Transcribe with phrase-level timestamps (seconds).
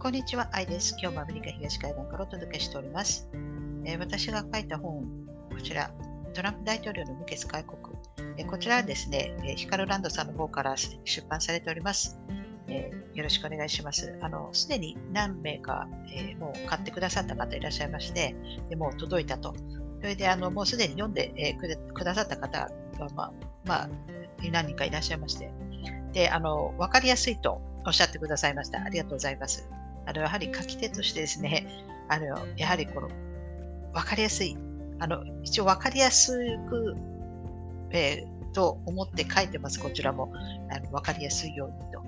[0.00, 0.96] こんにちは、アイです。
[0.98, 3.28] 今日もアメリカ東海岸からお届けしております。
[3.84, 5.04] えー、私が書いた本、
[5.50, 5.90] こちら、
[6.32, 7.78] トランプ大統領の無血開国。
[8.38, 12.18] えー、こちらはですね、えー、ヒカルランドさんの方から出版されております。
[12.68, 14.16] えー、よろしくお願いします。
[14.22, 18.34] あの、すでに何名か、えー、もう買ってくださった方いらっしゃいまして、
[18.70, 19.54] でもう届いたと。
[20.00, 22.70] それで、あの、もうすでに読んで、えー、くださった方は、
[23.14, 23.32] まあ、
[23.66, 23.88] まあ、
[24.50, 25.52] 何人かいらっしゃいまして、
[26.14, 28.82] で、あの、わかりやすいとおっしゃってくださいました。
[28.82, 29.68] ありがとうございます。
[30.10, 31.66] あのやはり書き手としてですね、
[32.08, 33.08] あのやはりこの
[33.92, 34.56] 分かりやすい、
[34.98, 36.36] あの一応分かりやす
[36.68, 36.96] く、
[37.92, 40.32] えー、と思って書いてます、こちらも
[40.68, 42.00] あの分かりやすいようにと。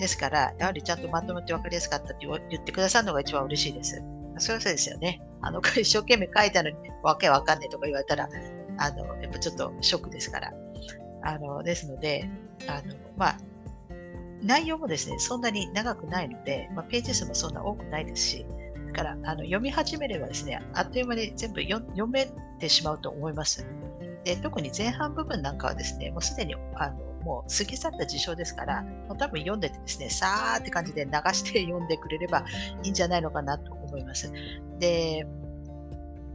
[0.00, 4.02] ですから、やはりちゃんとまとめて分かりやすかったって言ってくださるのが一番嬉しいです。
[4.38, 5.20] それはそうですよね。
[5.42, 8.26] あの一生懸命書いたのにわけわかんないとか言われたら、
[8.78, 10.52] あのやっぱちょっとショックですから。
[11.26, 12.28] あのですので、
[12.66, 13.38] あのまあ、
[14.44, 18.46] 内容もですね、そんなに長くないので、まあ、ページ数もそんな多くないですし、
[18.88, 23.66] だからあの読み始めればですね、あっという間に全部読めてしまうと思います。
[24.24, 32.44] で特に前半部分なんかはですね、もうすでにあのもう過ぎ去った事象ですから、もう多分読んでてですね、さーって感じで流して読んでくれれば
[32.82, 34.30] いいんじゃないのかなと思います。
[34.78, 35.26] で、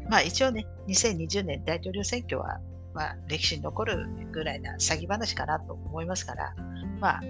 [0.10, 2.60] まあ一応ね、2020年大統領選挙は、
[2.94, 6.56] まあ、歴史に残るぐらいな詐欺話かなと思いますから、
[7.00, 7.22] まあ、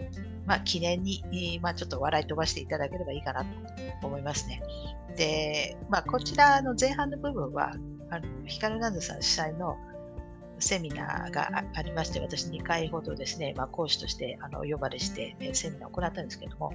[0.45, 3.45] まあ、記念に、まあ、ちょっと笑い飛ばしていただければいいかな
[4.01, 4.61] と思いますね。
[5.15, 7.73] で、まあ、こちらの前半の部分は、
[8.11, 9.77] あのヒカルナンドさん主催の
[10.57, 16.73] セミナーがありまして、私2回ほどですね、まあ、講師としてあの呼ばれしてセミナーを行ったんですけども、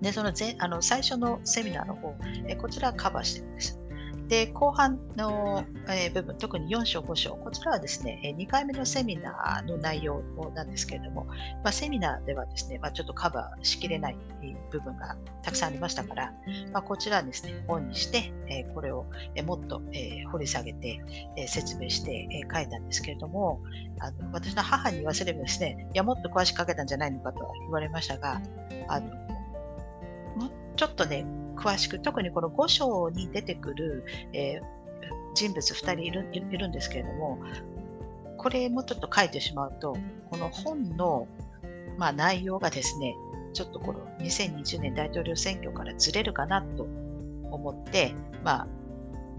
[0.00, 2.14] でその前あの最初のセミナーの方、
[2.58, 3.80] こちらカバーしてるんです。
[4.28, 10.22] で、後半の、え部分、特に4章、5章、こちらはですね、2回目のセミナーの内容
[10.54, 11.26] なんですけれども、
[11.62, 14.16] まあ、セミナーではですね、まあ、ちょっとカバーしきれない
[14.70, 16.32] 部分がたくさんありましたから、
[16.72, 19.06] まあ、こちらはですね、本にして、えこれを
[19.44, 21.00] もっと、え掘り下げて、
[21.36, 23.60] え説明して、え書いたんですけれども、
[24.00, 28.40] あの私の母に言わせればですね、いや、もっと詳しく書けたんじゃないのかと言われましたが、
[28.88, 29.06] あの
[30.36, 31.26] もちょっとね、
[31.56, 34.62] 詳しく、特にこの5章に出てくる、えー、
[35.34, 37.38] 人物2人いるいるんですけれども、
[38.36, 39.96] これもちょっと書いてしまうと、
[40.30, 41.26] この本の、
[41.98, 43.14] まあ、内容がですね、
[43.52, 46.82] ちょっとこの2020年大統領選挙からずれるかなと
[47.50, 48.66] 思って、まあ、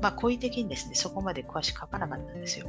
[0.02, 2.68] まあ、好意的にですね、そこまで詳しく書かなかったんですよ。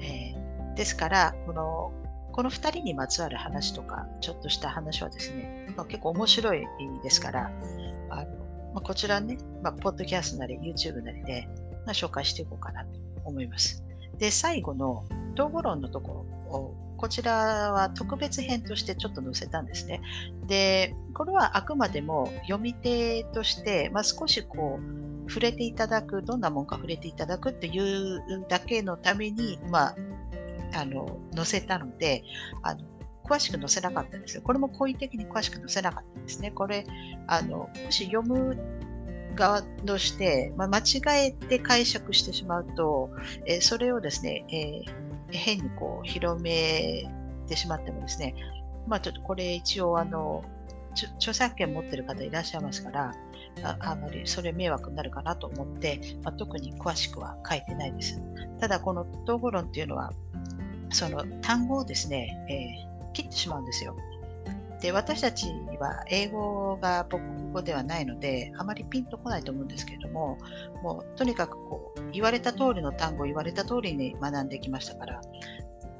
[0.00, 1.92] えー、ですから、この
[2.34, 6.66] この2人にまつわる話とか、ちょっとした話はですね、まあ、結構面白い
[7.04, 7.52] ですから、
[8.10, 8.26] あの
[8.74, 11.48] まあ、こちらね、まあ、ポッドキャストなり YouTube なりで、
[11.86, 12.90] まあ、紹介していこうかなと
[13.24, 13.84] 思います。
[14.18, 15.04] で、最後の
[15.34, 20.00] 統合論のところを、こちらは特別編としてちょっと載せたんですね。
[20.46, 29.96] で、これはあくまでも読み手として、まあ、少しこう、触れていただく、どんなもんか触れていただくっていうだけのために、まあ、
[30.76, 32.24] あの載せたので、
[32.62, 32.80] あの
[33.24, 34.42] 詳しく載せなかったんですよ。
[34.42, 36.50] これも好意的に詳しく載せなかったですね。
[36.50, 36.84] これ、
[37.26, 38.56] あのもし読む
[39.34, 43.10] 側として、まあ、間違えて解釈してしまうと、
[43.46, 47.10] えー、それをですね、えー、変にこう広め
[47.46, 48.34] てしまってもですね、
[48.86, 50.44] まあ、ちょっとこれ一応あの
[51.16, 53.14] 著作権持ってる方いらっしゃいますから
[53.64, 58.20] ああまりそれ迷惑になるかなと思って、まあ、特に詳しくは書いてないです。
[58.60, 60.12] ただこの統合論っていうのは
[60.90, 63.96] その単語をですね、えー、切ってしまうんですよ。
[64.84, 65.46] で私たち
[65.80, 70.36] は英語が母国語ではないのであまりピンとこないと思うんですけれども
[70.82, 75.22] もうとにかくこう言われた通りの単語を言われた通りに学んできましたから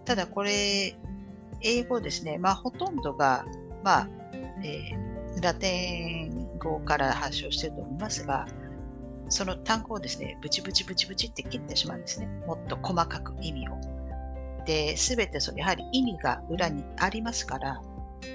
[0.04, 0.94] ただこれ
[1.62, 3.46] 英語ですねまあほとんどが
[3.82, 4.08] まあ、
[4.62, 8.46] えー、ラテン語から発祥していると思いますが
[9.30, 13.93] その単語をですねブチブチブチブチって切ってしまうんですねもっと細かく意味を。
[14.64, 17.80] で、すべてそのやはり意味が裏にありますから、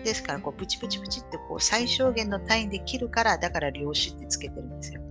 [0.03, 5.01] ですから、こう、プチプチプチってこう最小限の単位で切るから、だから量子ってつけてるんですよ。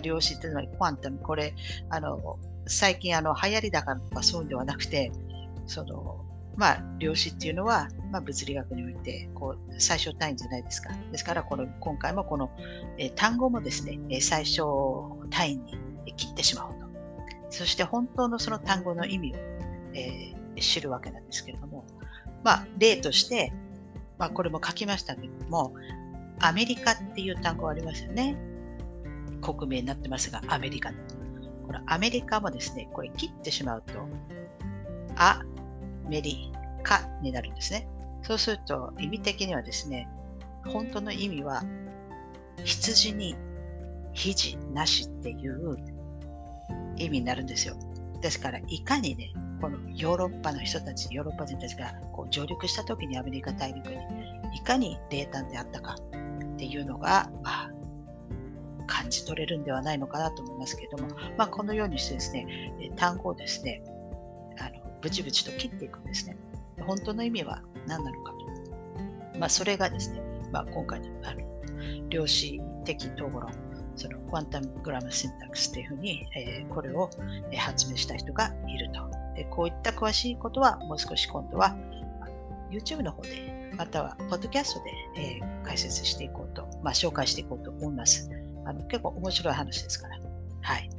[0.00, 1.54] 量子っていうのは、クワンタム、これ、
[1.90, 5.12] あの、最近、あの、流行りだからとかそういうんではなくて、
[5.66, 6.24] その、
[6.56, 10.90] まあ、量子っていうのは、まあ、物理学において、こう、最小単位じゃないですか。
[11.10, 12.50] ですから、この、今回もこの、
[12.98, 16.86] えー、単語もですね、え、最小単位に切ってしまおうと。
[17.50, 19.36] そして、本当のその単語の意味を、
[19.94, 21.84] えー知るわけなんですけれども、
[22.44, 23.52] まあ、例として、
[24.18, 25.74] まあ、これも書きましたけれども、
[26.40, 28.36] アメリカっていう単語ありますよね。
[29.40, 30.98] 国名になってますが、アメリカの。
[31.66, 33.92] これアメリカもですね、これ切ってしまうと、
[35.16, 35.42] ア
[36.08, 36.52] メリ
[36.82, 37.88] カになるんですね。
[38.22, 40.08] そうすると意味的にはですね、
[40.64, 41.64] 本当の意味は
[42.64, 43.34] 羊に
[44.12, 45.76] 肘なしっていう
[46.96, 47.76] 意味になるんですよ。
[48.20, 49.32] ですから、いかにね、
[49.62, 53.96] このヨーロッパの人たち、ヨーロッパ人たちがこう上陸した時にアメリカ大陸に
[54.56, 57.70] いかに冷淡であったかっていうのが、まあ、
[58.88, 63.84] 感じ取れるんではないのかなと思いますけれども、まあ、このようにしてですね、単語をですね、
[64.58, 66.36] あのブチブチと切っていくんですね。
[66.84, 69.38] 本当の意味は何なのかと。
[69.38, 70.20] まあ、それがですね、
[70.50, 73.52] まあ、今回のあの量子的統合論、
[73.94, 77.08] そのクワンタムグラムシンタックスというふうに、えー、これを
[77.56, 78.52] 発明した人が。
[79.34, 81.74] でこういった詳しいことはもう少し今度は
[82.70, 88.30] YouTube の方でまたはポッドキャストで、え、解説していこうと、まあ、紹介していこうと思います。
[88.64, 90.18] あの結構面白い話ですから。
[90.60, 90.90] はい。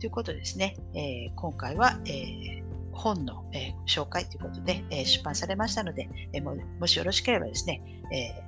[0.00, 2.62] ということですね、えー、今回は、えー、
[2.92, 8.42] 本の、えー、紹介ということで、え出版されましたので、えももしよろしければですね、え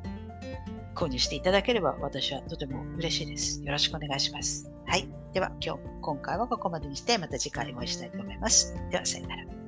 [0.94, 3.62] 購入していただければ私はとても嬉しいです。
[3.62, 4.70] よろしくお願いします。
[4.86, 5.08] はい。
[5.32, 8.74] では今日、今回はここまでにしてまた次回お会いしたいと思います。
[8.90, 9.63] では、さよなら。